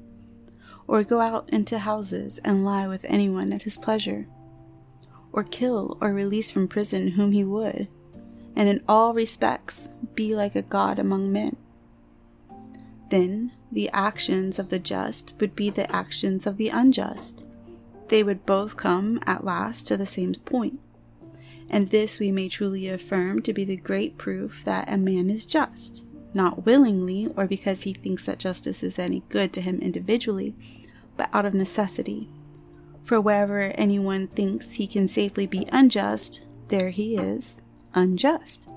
or 0.88 1.04
go 1.04 1.20
out 1.20 1.50
into 1.50 1.80
houses 1.80 2.40
and 2.46 2.64
lie 2.64 2.88
with 2.88 3.04
anyone 3.04 3.52
at 3.52 3.64
his 3.64 3.76
pleasure, 3.76 4.28
or 5.34 5.44
kill 5.44 5.98
or 6.00 6.14
release 6.14 6.50
from 6.50 6.70
prison 6.70 7.10
whom 7.10 7.34
he 7.34 7.44
would 7.44 7.90
and 8.56 8.70
in 8.70 8.82
all 8.88 9.14
respects 9.14 9.90
be 10.16 10.34
like 10.34 10.56
a 10.56 10.62
god 10.62 11.00
among 11.00 11.34
men. 11.34 11.58
Then 13.10 13.52
the 13.72 13.90
actions 13.90 14.60
of 14.60 14.70
the 14.70 14.80
just 14.80 15.34
would 15.40 15.56
be 15.56 15.70
the 15.70 15.90
actions 15.92 16.46
of 16.46 16.58
the 16.58 16.70
unjust. 16.70 17.48
They 18.10 18.24
would 18.24 18.46
both 18.46 18.78
come 18.78 19.20
at 19.26 19.44
last 19.44 19.88
to 19.88 19.98
the 19.98 20.06
same 20.06 20.34
point. 20.34 20.80
And 21.70 21.90
this 21.90 22.20
we 22.20 22.32
may 22.32 22.48
truly 22.48 22.88
affirm 22.88 23.42
to 23.42 23.54
be 23.54 23.66
the 23.66 23.78
great 23.78 24.18
proof 24.18 24.64
that 24.64 24.92
a 24.92 24.98
man 24.98 25.30
is 25.30 25.46
just, 25.46 26.06
not 26.34 26.66
willingly 26.66 27.28
or 27.36 27.46
because 27.46 27.84
he 27.84 27.94
thinks 27.94 28.26
that 28.26 28.40
justice 28.40 28.84
is 28.84 28.98
any 28.98 29.24
good 29.30 29.52
to 29.54 29.62
him 29.62 29.80
individually, 29.80 30.56
but 31.18 31.30
out 31.34 31.46
of 31.46 31.54
necessity. 31.54 32.30
For 33.04 33.20
wherever 33.20 33.62
anyone 33.62 34.28
thinks 34.28 34.76
he 34.76 34.88
can 34.88 35.08
safely 35.08 35.48
be 35.48 35.68
unjust, 35.72 36.46
there 36.70 36.90
he 36.90 37.18
is, 37.18 37.62
unjust. 37.94 38.70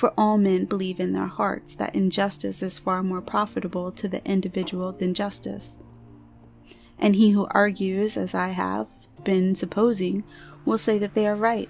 For 0.00 0.14
all 0.16 0.38
men 0.38 0.64
believe 0.64 0.98
in 0.98 1.12
their 1.12 1.26
hearts 1.26 1.74
that 1.74 1.94
injustice 1.94 2.62
is 2.62 2.78
far 2.78 3.02
more 3.02 3.20
profitable 3.20 3.92
to 3.92 4.08
the 4.08 4.24
individual 4.24 4.92
than 4.92 5.12
justice. 5.12 5.76
And 6.98 7.16
he 7.16 7.32
who 7.32 7.46
argues, 7.50 8.16
as 8.16 8.34
I 8.34 8.48
have 8.48 8.88
been 9.24 9.54
supposing, 9.54 10.24
will 10.64 10.78
say 10.78 10.96
that 10.96 11.12
they 11.12 11.26
are 11.26 11.36
right. 11.36 11.68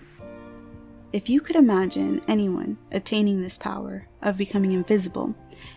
If 1.13 1.29
you 1.29 1.41
could 1.41 1.57
imagine 1.57 2.23
anyone 2.29 2.79
obtaining 2.93 3.41
this 3.41 3.59
power 3.59 4.07
of 4.23 4.39
becoming 4.39 4.71
invisible 4.71 5.35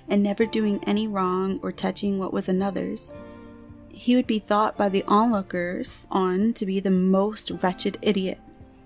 and 0.07 0.22
never 0.22 0.45
doing 0.45 0.79
any 0.83 1.07
wrong 1.07 1.60
or 1.63 1.72
touching 1.72 2.19
what 2.19 2.33
was 2.33 2.48
another's, 2.48 3.10
he 3.89 4.15
would 4.15 4.27
be 4.27 4.38
thought 4.38 4.77
by 4.77 4.89
the 4.89 5.03
onlookers 5.07 6.05
on 6.12 6.53
to 6.53 6.67
be 6.67 6.79
the 6.79 6.91
most 6.91 7.50
wretched 7.63 7.98
idiot 8.03 8.39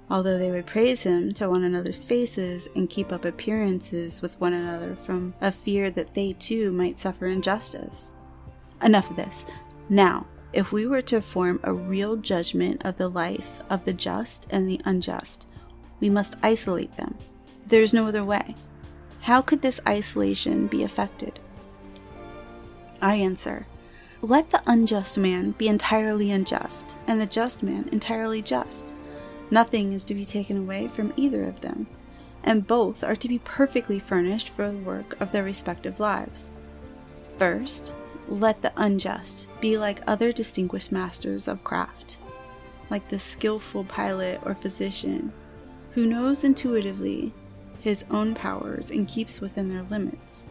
although 0.10 0.38
they 0.38 0.52
would 0.52 0.66
praise 0.66 1.04
him 1.04 1.34
to 1.34 1.50
one 1.50 1.64
another's 1.64 2.06
faces 2.06 2.68
and 2.76 2.90
keep 2.90 3.12
up 3.12 3.26
appearances 3.26 4.22
with 4.22 4.40
one 4.40 4.54
another 4.54 4.96
from 4.96 5.34
a 5.42 5.52
fear 5.52 5.92
that 5.92 6.14
they 6.14 6.34
too 6.34 6.72
might 6.72 6.98
suffer 6.98 7.28
injustice. 7.28 8.16
Enough 8.82 9.10
of 9.10 9.16
this. 9.16 9.46
Now, 9.90 10.28
if 10.54 10.72
we 10.72 10.88
were 10.88 11.02
to 11.04 11.22
form 11.22 11.60
a 11.64 11.74
real 11.74 12.16
judgment 12.16 12.86
of 12.86 12.98
the 12.98 13.10
life 13.10 13.62
of 13.70 13.86
the 13.86 13.94
just 13.94 14.48
and 14.50 14.68
the 14.68 14.82
unjust, 14.86 15.50
we 16.00 16.10
must 16.10 16.38
isolate 16.42 16.96
them. 16.96 17.18
There 17.66 17.82
is 17.82 17.94
no 17.94 18.08
other 18.08 18.24
way. 18.24 18.56
How 19.22 19.42
could 19.42 19.62
this 19.62 19.82
isolation 19.88 20.68
be 20.68 20.84
effected? 20.84 21.40
I 23.02 23.16
answer 23.16 23.66
let 24.22 24.50
the 24.50 24.64
unjust 24.66 25.18
man 25.18 25.52
be 25.52 25.68
entirely 25.68 26.32
unjust, 26.32 26.98
and 27.08 27.22
the 27.22 27.28
just 27.28 27.62
man 27.62 27.88
entirely 27.92 28.42
just. 28.42 28.96
Nothing 29.50 29.94
is 29.94 30.04
to 30.06 30.14
be 30.14 30.26
taken 30.26 30.58
away 30.58 30.88
from 30.88 31.14
either 31.16 31.44
of 31.46 31.62
them, 31.62 31.88
and 32.44 32.68
both 32.68 33.04
are 33.04 33.16
to 33.16 33.28
be 33.28 33.40
perfectly 33.40 34.00
furnished 34.00 34.50
for 34.50 34.70
the 34.70 34.78
work 34.78 35.20
of 35.22 35.32
their 35.32 35.44
respective 35.44 36.00
lives. 36.00 36.52
First, 37.38 37.94
let 38.28 38.62
the 38.62 38.74
unjust 38.76 39.48
be 39.62 39.78
like 39.78 40.02
other 40.06 40.32
distinguished 40.32 40.92
masters 40.92 41.48
of 41.48 41.64
craft, 41.64 42.18
like 42.90 43.08
the 43.08 43.20
skillful 43.20 43.86
pilot 43.86 44.42
or 44.44 44.54
physician 44.56 45.32
who 45.92 46.06
knows 46.06 46.44
intuitively 46.44 47.34
his 47.80 48.06
own 48.12 48.36
powers 48.36 48.92
and 48.92 49.08
keeps 49.08 49.40
within 49.40 49.70
their 49.70 49.84
limits, 49.84 50.44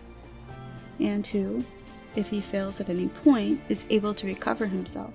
and 0.99 1.27
who, 1.27 1.65
if 2.15 2.29
he 2.29 2.41
fails 2.41 2.81
at 2.81 2.89
any 2.89 3.09
point, 3.09 3.61
is 3.69 3.85
able 3.91 4.15
to 4.15 4.27
recover 4.27 4.67
himself. 4.67 5.15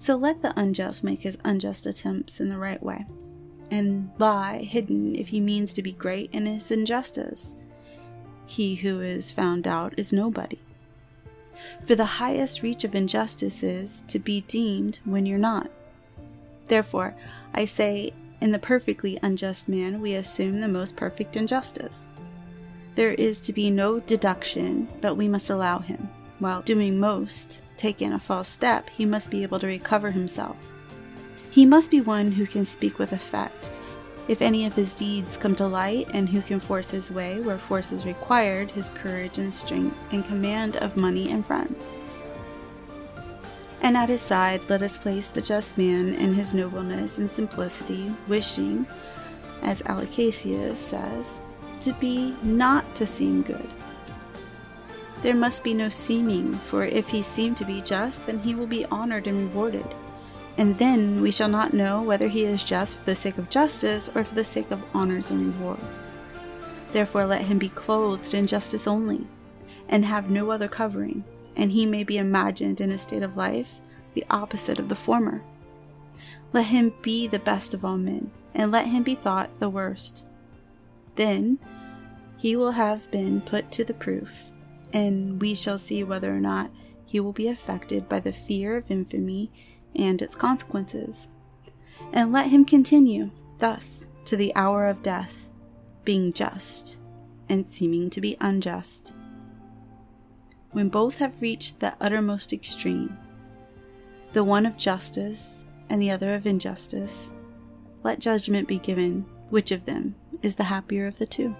So 0.00 0.16
let 0.16 0.40
the 0.40 0.58
unjust 0.58 1.04
make 1.04 1.20
his 1.20 1.36
unjust 1.44 1.84
attempts 1.84 2.40
in 2.40 2.48
the 2.48 2.56
right 2.56 2.82
way, 2.82 3.04
and 3.70 4.10
lie 4.16 4.60
hidden 4.60 5.14
if 5.14 5.28
he 5.28 5.40
means 5.40 5.74
to 5.74 5.82
be 5.82 5.92
great 5.92 6.30
in 6.32 6.46
his 6.46 6.70
injustice. 6.70 7.54
He 8.46 8.76
who 8.76 9.02
is 9.02 9.30
found 9.30 9.68
out 9.68 9.92
is 9.98 10.10
nobody. 10.10 10.58
For 11.84 11.94
the 11.94 12.16
highest 12.16 12.62
reach 12.62 12.82
of 12.82 12.94
injustice 12.94 13.62
is 13.62 14.02
to 14.08 14.18
be 14.18 14.40
deemed 14.40 15.00
when 15.04 15.26
you're 15.26 15.36
not. 15.36 15.70
Therefore, 16.64 17.14
I 17.52 17.66
say, 17.66 18.14
in 18.40 18.52
the 18.52 18.58
perfectly 18.58 19.18
unjust 19.22 19.68
man, 19.68 20.00
we 20.00 20.14
assume 20.14 20.62
the 20.62 20.66
most 20.66 20.96
perfect 20.96 21.36
injustice. 21.36 22.08
There 22.94 23.12
is 23.12 23.42
to 23.42 23.52
be 23.52 23.70
no 23.70 24.00
deduction, 24.00 24.88
but 25.02 25.16
we 25.16 25.28
must 25.28 25.50
allow 25.50 25.80
him, 25.80 26.08
while 26.38 26.62
doing 26.62 26.98
most 26.98 27.60
taken 27.80 28.12
a 28.12 28.18
false 28.18 28.48
step, 28.48 28.90
he 28.90 29.06
must 29.06 29.30
be 29.30 29.42
able 29.42 29.58
to 29.58 29.66
recover 29.66 30.10
himself. 30.10 30.56
He 31.50 31.64
must 31.64 31.90
be 31.90 32.00
one 32.00 32.32
who 32.32 32.46
can 32.46 32.64
speak 32.64 32.98
with 32.98 33.12
effect, 33.12 33.70
If 34.28 34.42
any 34.42 34.64
of 34.64 34.74
his 34.74 34.94
deeds 34.94 35.36
come 35.36 35.56
to 35.56 35.66
light, 35.66 36.06
and 36.14 36.28
who 36.28 36.40
can 36.40 36.60
force 36.60 36.90
his 36.92 37.10
way 37.10 37.40
where 37.40 37.58
force 37.58 37.90
is 37.90 38.06
required, 38.06 38.70
his 38.70 38.90
courage 38.90 39.38
and 39.38 39.52
strength, 39.52 39.96
and 40.12 40.24
command 40.24 40.76
of 40.76 40.96
money 40.96 41.32
and 41.32 41.44
friends. 41.44 41.82
And 43.82 43.96
at 43.96 44.08
his 44.08 44.20
side, 44.20 44.60
let 44.68 44.82
us 44.82 44.98
place 44.98 45.26
the 45.26 45.40
just 45.40 45.76
man 45.76 46.14
in 46.14 46.34
his 46.34 46.54
nobleness 46.54 47.18
and 47.18 47.28
simplicity, 47.28 48.14
wishing, 48.28 48.86
as 49.62 49.82
Aeschylus 49.82 50.78
says, 50.78 51.40
to 51.80 51.92
be 51.94 52.36
not 52.42 52.94
to 52.94 53.06
seem 53.06 53.42
good. 53.42 53.68
There 55.22 55.34
must 55.34 55.62
be 55.62 55.74
no 55.74 55.90
seeming, 55.90 56.54
for 56.54 56.84
if 56.84 57.08
he 57.08 57.22
seem 57.22 57.54
to 57.56 57.64
be 57.64 57.82
just, 57.82 58.24
then 58.26 58.38
he 58.38 58.54
will 58.54 58.66
be 58.66 58.86
honored 58.86 59.26
and 59.26 59.48
rewarded. 59.48 59.86
And 60.56 60.78
then 60.78 61.20
we 61.20 61.30
shall 61.30 61.48
not 61.48 61.74
know 61.74 62.02
whether 62.02 62.28
he 62.28 62.44
is 62.44 62.64
just 62.64 62.98
for 62.98 63.04
the 63.04 63.16
sake 63.16 63.38
of 63.38 63.50
justice 63.50 64.10
or 64.14 64.24
for 64.24 64.34
the 64.34 64.44
sake 64.44 64.70
of 64.70 64.82
honors 64.94 65.30
and 65.30 65.54
rewards. 65.54 66.06
Therefore, 66.92 67.26
let 67.26 67.42
him 67.42 67.58
be 67.58 67.68
clothed 67.68 68.34
in 68.34 68.46
justice 68.46 68.86
only, 68.86 69.26
and 69.88 70.04
have 70.04 70.30
no 70.30 70.50
other 70.50 70.68
covering, 70.68 71.24
and 71.56 71.70
he 71.70 71.86
may 71.86 72.02
be 72.02 72.18
imagined 72.18 72.80
in 72.80 72.90
a 72.90 72.98
state 72.98 73.22
of 73.22 73.36
life 73.36 73.78
the 74.14 74.24
opposite 74.30 74.78
of 74.78 74.88
the 74.88 74.96
former. 74.96 75.42
Let 76.52 76.66
him 76.66 76.92
be 77.02 77.26
the 77.26 77.38
best 77.38 77.74
of 77.74 77.84
all 77.84 77.98
men, 77.98 78.30
and 78.54 78.72
let 78.72 78.86
him 78.86 79.02
be 79.02 79.14
thought 79.14 79.60
the 79.60 79.70
worst. 79.70 80.24
Then 81.14 81.58
he 82.38 82.56
will 82.56 82.72
have 82.72 83.10
been 83.10 83.40
put 83.40 83.70
to 83.72 83.84
the 83.84 83.94
proof, 83.94 84.49
and 84.92 85.40
we 85.40 85.54
shall 85.54 85.78
see 85.78 86.04
whether 86.04 86.34
or 86.34 86.40
not 86.40 86.70
he 87.06 87.20
will 87.20 87.32
be 87.32 87.48
affected 87.48 88.08
by 88.08 88.20
the 88.20 88.32
fear 88.32 88.76
of 88.76 88.90
infamy 88.90 89.50
and 89.94 90.22
its 90.22 90.36
consequences. 90.36 91.26
And 92.12 92.32
let 92.32 92.48
him 92.48 92.64
continue 92.64 93.30
thus 93.58 94.08
to 94.26 94.36
the 94.36 94.54
hour 94.54 94.86
of 94.86 95.02
death, 95.02 95.48
being 96.04 96.32
just 96.32 96.98
and 97.48 97.66
seeming 97.66 98.10
to 98.10 98.20
be 98.20 98.36
unjust. 98.40 99.14
When 100.70 100.88
both 100.88 101.18
have 101.18 101.42
reached 101.42 101.80
the 101.80 101.94
uttermost 102.00 102.52
extreme, 102.52 103.18
the 104.32 104.44
one 104.44 104.66
of 104.66 104.76
justice 104.76 105.64
and 105.88 106.00
the 106.00 106.12
other 106.12 106.34
of 106.34 106.46
injustice, 106.46 107.32
let 108.04 108.20
judgment 108.20 108.68
be 108.68 108.78
given 108.78 109.26
which 109.50 109.72
of 109.72 109.84
them 109.84 110.14
is 110.42 110.54
the 110.54 110.64
happier 110.64 111.06
of 111.06 111.18
the 111.18 111.26
two. 111.26 111.54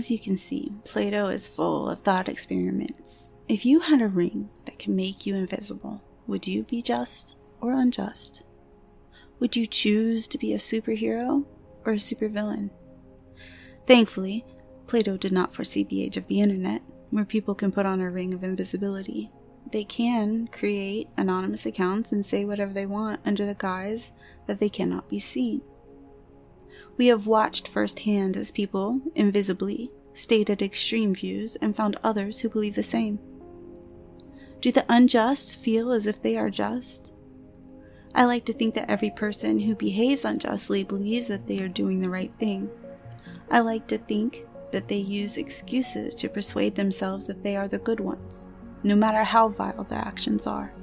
As 0.00 0.10
you 0.10 0.18
can 0.18 0.38
see, 0.38 0.72
Plato 0.86 1.26
is 1.26 1.46
full 1.46 1.90
of 1.90 2.00
thought 2.00 2.30
experiments. 2.30 3.32
If 3.48 3.66
you 3.66 3.80
had 3.80 4.00
a 4.00 4.08
ring 4.08 4.48
that 4.64 4.78
can 4.78 4.96
make 4.96 5.26
you 5.26 5.34
invisible, 5.34 6.02
would 6.26 6.46
you 6.46 6.62
be 6.62 6.80
just 6.80 7.36
or 7.60 7.74
unjust? 7.74 8.44
Would 9.40 9.56
you 9.56 9.66
choose 9.66 10.26
to 10.28 10.38
be 10.38 10.54
a 10.54 10.56
superhero 10.56 11.44
or 11.84 11.92
a 11.92 11.96
supervillain? 11.96 12.70
Thankfully, 13.86 14.46
Plato 14.86 15.18
did 15.18 15.32
not 15.32 15.52
foresee 15.52 15.84
the 15.84 16.02
age 16.02 16.16
of 16.16 16.28
the 16.28 16.40
internet, 16.40 16.80
where 17.10 17.26
people 17.26 17.54
can 17.54 17.70
put 17.70 17.84
on 17.84 18.00
a 18.00 18.10
ring 18.10 18.32
of 18.32 18.42
invisibility. 18.42 19.30
They 19.70 19.84
can 19.84 20.46
create 20.46 21.08
anonymous 21.18 21.66
accounts 21.66 22.10
and 22.10 22.24
say 22.24 22.46
whatever 22.46 22.72
they 22.72 22.86
want 22.86 23.20
under 23.26 23.44
the 23.44 23.54
guise 23.54 24.12
that 24.46 24.60
they 24.60 24.70
cannot 24.70 25.10
be 25.10 25.18
seen. 25.18 25.60
We 27.00 27.06
have 27.06 27.26
watched 27.26 27.66
firsthand 27.66 28.36
as 28.36 28.50
people, 28.50 29.00
invisibly, 29.14 29.90
stated 30.12 30.60
extreme 30.60 31.14
views 31.14 31.56
and 31.56 31.74
found 31.74 31.98
others 32.04 32.40
who 32.40 32.50
believe 32.50 32.74
the 32.74 32.82
same. 32.82 33.18
Do 34.60 34.70
the 34.70 34.84
unjust 34.86 35.56
feel 35.56 35.92
as 35.92 36.06
if 36.06 36.20
they 36.20 36.36
are 36.36 36.50
just? 36.50 37.14
I 38.14 38.26
like 38.26 38.44
to 38.44 38.52
think 38.52 38.74
that 38.74 38.90
every 38.90 39.08
person 39.12 39.60
who 39.60 39.74
behaves 39.74 40.26
unjustly 40.26 40.84
believes 40.84 41.28
that 41.28 41.46
they 41.46 41.62
are 41.62 41.68
doing 41.68 42.02
the 42.02 42.10
right 42.10 42.34
thing. 42.38 42.68
I 43.50 43.60
like 43.60 43.86
to 43.86 43.96
think 43.96 44.44
that 44.70 44.88
they 44.88 44.98
use 44.98 45.38
excuses 45.38 46.14
to 46.16 46.28
persuade 46.28 46.74
themselves 46.74 47.26
that 47.28 47.42
they 47.42 47.56
are 47.56 47.66
the 47.66 47.78
good 47.78 48.00
ones, 48.00 48.50
no 48.82 48.94
matter 48.94 49.24
how 49.24 49.48
vile 49.48 49.84
their 49.84 50.00
actions 50.00 50.46
are. 50.46 50.74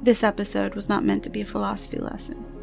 This 0.00 0.24
episode 0.24 0.74
was 0.74 0.88
not 0.88 1.04
meant 1.04 1.24
to 1.24 1.30
be 1.30 1.42
a 1.42 1.44
philosophy 1.44 1.98
lesson. 1.98 2.57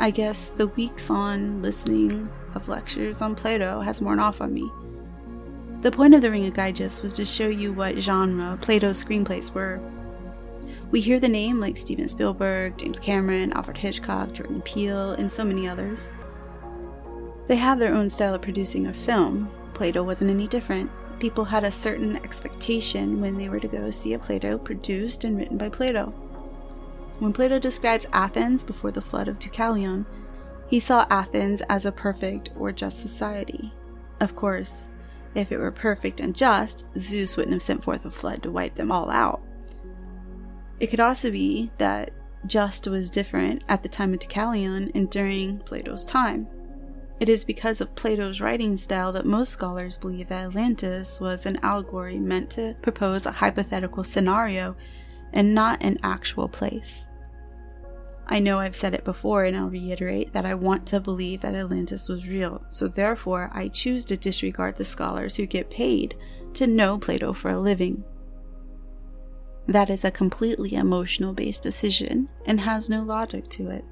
I 0.00 0.10
guess 0.10 0.48
the 0.48 0.68
weeks 0.68 1.10
on 1.10 1.60
listening 1.60 2.30
of 2.54 2.68
lectures 2.68 3.20
on 3.20 3.34
Plato 3.34 3.80
has 3.80 4.00
worn 4.00 4.18
off 4.18 4.40
on 4.40 4.54
me. 4.54 4.72
The 5.82 5.92
point 5.92 6.14
of 6.14 6.22
the 6.22 6.30
Ring 6.30 6.46
of 6.46 6.54
Gyges 6.54 7.02
was 7.02 7.12
to 7.14 7.26
show 7.26 7.48
you 7.48 7.74
what 7.74 7.98
genre 7.98 8.58
Plato's 8.62 9.04
screenplays 9.04 9.52
were. 9.52 9.78
We 10.90 11.02
hear 11.02 11.20
the 11.20 11.28
name 11.28 11.60
like 11.60 11.76
Steven 11.76 12.08
Spielberg, 12.08 12.78
James 12.78 12.98
Cameron, 12.98 13.52
Alfred 13.52 13.76
Hitchcock, 13.76 14.32
Jordan 14.32 14.62
Peele, 14.62 15.12
and 15.12 15.30
so 15.30 15.44
many 15.44 15.68
others. 15.68 16.14
They 17.46 17.56
have 17.56 17.78
their 17.78 17.92
own 17.92 18.08
style 18.08 18.34
of 18.34 18.40
producing 18.40 18.86
a 18.86 18.94
film. 18.94 19.50
Plato 19.74 20.02
wasn't 20.02 20.30
any 20.30 20.48
different. 20.48 20.90
People 21.18 21.44
had 21.44 21.64
a 21.64 21.70
certain 21.70 22.16
expectation 22.16 23.20
when 23.20 23.36
they 23.36 23.50
were 23.50 23.60
to 23.60 23.68
go 23.68 23.90
see 23.90 24.14
a 24.14 24.18
Plato 24.18 24.56
produced 24.56 25.24
and 25.24 25.36
written 25.36 25.58
by 25.58 25.68
Plato. 25.68 26.14
When 27.20 27.34
Plato 27.34 27.58
describes 27.58 28.06
Athens 28.14 28.64
before 28.64 28.90
the 28.90 29.02
flood 29.02 29.28
of 29.28 29.38
Deucalion, 29.38 30.06
he 30.68 30.80
saw 30.80 31.06
Athens 31.10 31.60
as 31.68 31.84
a 31.84 31.92
perfect 31.92 32.50
or 32.56 32.72
just 32.72 33.02
society. 33.02 33.74
Of 34.20 34.34
course, 34.34 34.88
if 35.34 35.52
it 35.52 35.58
were 35.58 35.70
perfect 35.70 36.20
and 36.20 36.34
just, 36.34 36.86
Zeus 36.98 37.36
wouldn't 37.36 37.52
have 37.52 37.62
sent 37.62 37.84
forth 37.84 38.06
a 38.06 38.10
flood 38.10 38.42
to 38.42 38.50
wipe 38.50 38.74
them 38.74 38.90
all 38.90 39.10
out. 39.10 39.42
It 40.80 40.86
could 40.86 40.98
also 40.98 41.30
be 41.30 41.70
that 41.76 42.10
just 42.46 42.86
was 42.86 43.10
different 43.10 43.64
at 43.68 43.82
the 43.82 43.88
time 43.90 44.14
of 44.14 44.20
Deucalion 44.20 44.90
and 44.94 45.10
during 45.10 45.58
Plato's 45.58 46.06
time. 46.06 46.48
It 47.20 47.28
is 47.28 47.44
because 47.44 47.82
of 47.82 47.94
Plato's 47.94 48.40
writing 48.40 48.78
style 48.78 49.12
that 49.12 49.26
most 49.26 49.52
scholars 49.52 49.98
believe 49.98 50.28
that 50.28 50.46
Atlantis 50.46 51.20
was 51.20 51.44
an 51.44 51.58
allegory 51.62 52.18
meant 52.18 52.48
to 52.52 52.76
propose 52.80 53.26
a 53.26 53.30
hypothetical 53.30 54.04
scenario 54.04 54.74
and 55.34 55.54
not 55.54 55.82
an 55.82 55.98
actual 56.02 56.48
place. 56.48 57.06
I 58.26 58.38
know 58.38 58.58
I've 58.58 58.76
said 58.76 58.94
it 58.94 59.04
before 59.04 59.44
and 59.44 59.56
I'll 59.56 59.68
reiterate 59.68 60.32
that 60.32 60.46
I 60.46 60.54
want 60.54 60.86
to 60.88 61.00
believe 61.00 61.40
that 61.40 61.54
Atlantis 61.54 62.08
was 62.08 62.28
real, 62.28 62.64
so 62.70 62.86
therefore 62.86 63.50
I 63.52 63.68
choose 63.68 64.04
to 64.06 64.16
disregard 64.16 64.76
the 64.76 64.84
scholars 64.84 65.36
who 65.36 65.46
get 65.46 65.70
paid 65.70 66.14
to 66.54 66.66
know 66.66 66.98
Plato 66.98 67.32
for 67.32 67.50
a 67.50 67.58
living. 67.58 68.04
That 69.66 69.90
is 69.90 70.04
a 70.04 70.10
completely 70.10 70.74
emotional 70.74 71.32
based 71.32 71.62
decision 71.62 72.28
and 72.46 72.60
has 72.60 72.88
no 72.88 73.02
logic 73.02 73.48
to 73.50 73.70
it. 73.70 73.84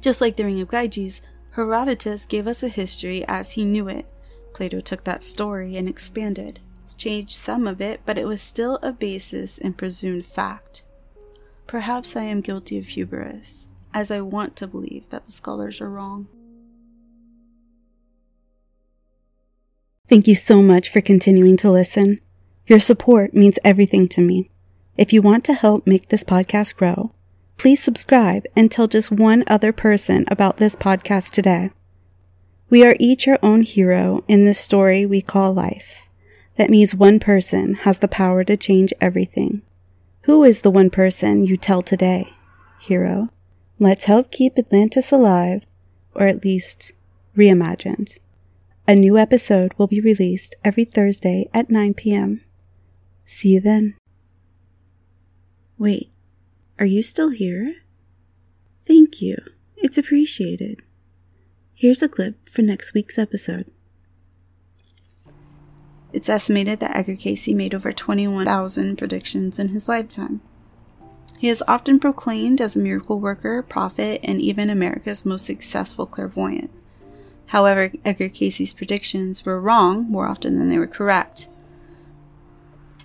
Just 0.00 0.20
like 0.20 0.36
the 0.36 0.44
Ring 0.44 0.60
of 0.60 0.68
Gyges, 0.68 1.20
Herodotus 1.52 2.26
gave 2.26 2.46
us 2.46 2.62
a 2.62 2.68
history 2.68 3.24
as 3.26 3.52
he 3.52 3.64
knew 3.64 3.88
it. 3.88 4.06
Plato 4.52 4.80
took 4.80 5.04
that 5.04 5.24
story 5.24 5.76
and 5.76 5.88
expanded, 5.88 6.60
changed 6.98 7.32
some 7.32 7.66
of 7.66 7.80
it, 7.80 8.00
but 8.04 8.18
it 8.18 8.26
was 8.26 8.42
still 8.42 8.78
a 8.82 8.92
basis 8.92 9.58
and 9.58 9.78
presumed 9.78 10.26
fact. 10.26 10.84
Perhaps 11.74 12.14
I 12.14 12.22
am 12.22 12.40
guilty 12.40 12.78
of 12.78 12.86
hubris, 12.86 13.66
as 13.92 14.12
I 14.12 14.20
want 14.20 14.54
to 14.58 14.68
believe 14.68 15.10
that 15.10 15.24
the 15.24 15.32
scholars 15.32 15.80
are 15.80 15.90
wrong. 15.90 16.28
Thank 20.06 20.28
you 20.28 20.36
so 20.36 20.62
much 20.62 20.88
for 20.88 21.00
continuing 21.00 21.56
to 21.56 21.72
listen. 21.72 22.20
Your 22.68 22.78
support 22.78 23.34
means 23.34 23.58
everything 23.64 24.06
to 24.10 24.20
me. 24.20 24.52
If 24.96 25.12
you 25.12 25.20
want 25.20 25.44
to 25.46 25.52
help 25.52 25.84
make 25.84 26.10
this 26.10 26.22
podcast 26.22 26.76
grow, 26.76 27.10
please 27.56 27.82
subscribe 27.82 28.46
and 28.54 28.70
tell 28.70 28.86
just 28.86 29.10
one 29.10 29.42
other 29.48 29.72
person 29.72 30.26
about 30.28 30.58
this 30.58 30.76
podcast 30.76 31.32
today. 31.32 31.72
We 32.70 32.86
are 32.86 32.94
each 33.00 33.26
our 33.26 33.40
own 33.42 33.62
hero 33.62 34.22
in 34.28 34.44
this 34.44 34.60
story 34.60 35.04
we 35.06 35.20
call 35.20 35.52
life. 35.52 36.08
That 36.56 36.70
means 36.70 36.94
one 36.94 37.18
person 37.18 37.74
has 37.82 37.98
the 37.98 38.06
power 38.06 38.44
to 38.44 38.56
change 38.56 38.92
everything. 39.00 39.62
Who 40.24 40.42
is 40.42 40.60
the 40.60 40.70
one 40.70 40.88
person 40.88 41.44
you 41.44 41.58
tell 41.58 41.82
today? 41.82 42.32
Hero. 42.80 43.28
Let's 43.78 44.06
help 44.06 44.30
keep 44.30 44.58
Atlantis 44.58 45.12
alive, 45.12 45.66
or 46.14 46.26
at 46.26 46.42
least 46.42 46.92
reimagined. 47.36 48.18
A 48.88 48.94
new 48.94 49.18
episode 49.18 49.74
will 49.76 49.86
be 49.86 50.00
released 50.00 50.56
every 50.64 50.86
Thursday 50.86 51.50
at 51.52 51.68
9 51.68 51.92
p.m. 51.92 52.40
See 53.26 53.50
you 53.50 53.60
then. 53.60 53.96
Wait, 55.76 56.10
are 56.78 56.86
you 56.86 57.02
still 57.02 57.28
here? 57.28 57.74
Thank 58.86 59.20
you. 59.20 59.36
It's 59.76 59.98
appreciated. 59.98 60.80
Here's 61.74 62.02
a 62.02 62.08
clip 62.08 62.48
for 62.48 62.62
next 62.62 62.94
week's 62.94 63.18
episode. 63.18 63.70
It's 66.14 66.28
estimated 66.28 66.78
that 66.78 66.96
Edgar 66.96 67.16
Cayce 67.16 67.48
made 67.48 67.74
over 67.74 67.92
21,000 67.92 68.96
predictions 68.96 69.58
in 69.58 69.70
his 69.70 69.88
lifetime. 69.88 70.40
He 71.38 71.48
is 71.48 71.64
often 71.66 71.98
proclaimed 71.98 72.60
as 72.60 72.76
a 72.76 72.78
miracle 72.78 73.18
worker, 73.18 73.62
prophet, 73.62 74.20
and 74.22 74.40
even 74.40 74.70
America's 74.70 75.26
most 75.26 75.44
successful 75.44 76.06
clairvoyant. 76.06 76.70
However, 77.46 77.90
Edgar 78.04 78.28
Cayce's 78.28 78.72
predictions 78.72 79.44
were 79.44 79.60
wrong 79.60 80.08
more 80.08 80.28
often 80.28 80.56
than 80.56 80.68
they 80.68 80.78
were 80.78 80.86
correct. 80.86 81.48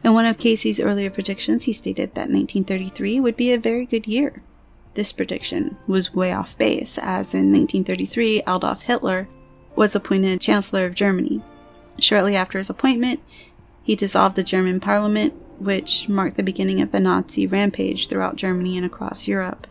In 0.04 0.14
one 0.14 0.28
of 0.28 0.38
Cayce's 0.38 0.80
earlier 0.80 1.10
predictions, 1.10 1.64
he 1.64 1.74
stated 1.74 2.14
that 2.14 2.30
1933 2.30 3.20
would 3.20 3.36
be 3.36 3.52
a 3.52 3.58
very 3.58 3.88
good 3.88 4.06
year. 4.06 4.44
This 4.94 5.12
prediction 5.12 5.78
was 5.88 6.14
way 6.14 6.32
off 6.32 6.56
base, 6.60 7.00
as 7.00 7.34
in 7.34 7.52
1933, 7.52 8.44
Adolf 8.48 8.84
Hitler 8.84 9.28
was 9.76 9.96
appointed 9.96 10.40
Chancellor 10.40 10.86
of 10.86 10.94
Germany. 10.94 11.42
Shortly 12.00 12.36
after 12.36 12.58
his 12.58 12.70
appointment, 12.70 13.20
he 13.84 13.96
dissolved 13.96 14.36
the 14.36 14.44
German 14.44 14.80
parliament, 14.80 15.34
which 15.60 16.08
marked 16.08 16.38
the 16.38 16.44
beginning 16.44 16.82
of 16.82 16.92
the 16.92 17.00
Nazi 17.00 17.46
rampage 17.46 18.08
throughout 18.08 18.36
Germany 18.36 18.78
and 18.78 18.86
across 18.86 19.28
Europe. 19.28 19.68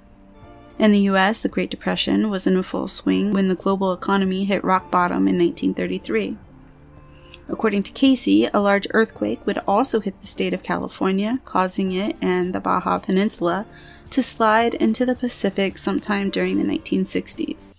In 0.79 0.93
the 0.93 1.01
US, 1.11 1.41
the 1.41 1.49
Great 1.49 1.71
Depression 1.71 2.31
was 2.31 2.47
in 2.47 2.57
a 2.57 2.62
full 2.62 2.87
swing 2.87 3.33
when 3.33 3.49
the 3.49 3.55
global 3.55 3.93
economy 3.93 4.45
hit 4.45 4.62
rock 4.62 4.91
bottom 4.91 5.27
in 5.27 5.38
1933. 5.38 6.37
According 7.49 7.83
to 7.85 7.93
Cayce, 7.93 8.51
a 8.53 8.61
large 8.61 8.87
earthquake 8.91 9.45
would 9.47 9.59
also 9.67 10.01
hit 10.01 10.21
the 10.21 10.27
state 10.27 10.53
of 10.53 10.62
California, 10.62 11.41
causing 11.45 11.93
it 11.93 12.17
and 12.21 12.55
the 12.55 12.61
Baja 12.61 12.99
Peninsula 12.99 13.67
to 14.11 14.23
slide 14.23 14.75
into 14.75 15.07
the 15.07 15.14
Pacific 15.14 15.79
sometime 15.79 16.31
during 16.31 16.59
the 16.59 16.64
1960s. 16.64 17.73